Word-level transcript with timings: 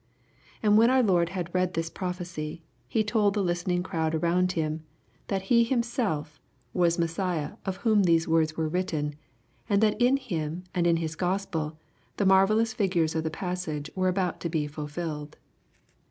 And 0.63 0.79
when 0.79 0.89
our 0.89 1.03
Lord 1.03 1.29
had 1.29 1.53
read 1.53 1.75
this 1.75 1.87
prophecy, 1.91 2.63
He 2.87 3.03
told 3.03 3.35
the 3.35 3.43
listening 3.43 3.83
crowd 3.83 4.15
around 4.15 4.49
Him^ 4.55 4.79
that 5.27 5.43
He 5.43 5.63
Himself 5.63 6.41
was 6.73 6.95
the 6.95 7.01
Messiah 7.01 7.51
of 7.67 7.77
whom 7.85 8.01
LUKE^ 8.01 8.05
CHAP. 8.05 8.07
nr. 8.07 8.09
117 8.09 8.17
tiiese 8.17 8.27
words 8.33 8.57
were 8.57 8.67
written, 8.67 9.15
and 9.69 9.79
tliat 9.83 9.97
in 10.01 10.17
Him 10.17 10.63
and 10.73 10.87
In 10.87 10.97
His 10.97 11.15
Gospel 11.15 11.77
the 12.17 12.25
mavellous 12.25 12.73
figures 12.73 13.13
of 13.13 13.23
the 13.23 13.29
passage 13.29 13.91
were 13.95 14.07
about 14.07 14.39
to 14.39 14.49
be 14.49 14.65
fulfilled. 14.65 15.37